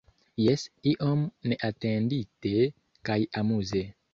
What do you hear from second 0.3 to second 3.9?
Jes, iom neatendite kaj amuze.